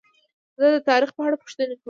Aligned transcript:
زه 0.59 0.67
د 0.75 0.77
تاریخ 0.89 1.09
په 1.15 1.21
اړه 1.27 1.35
پوښتنې 1.43 1.69
کوم. 1.75 1.79